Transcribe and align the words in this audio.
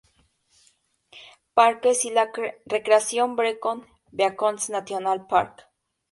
Parques 1.53 2.05
y 2.05 2.11
recreación: 2.65 3.35
"Brecon 3.35 3.85
Beacons 4.11 4.71
National 4.71 5.27
Park". 5.27 5.69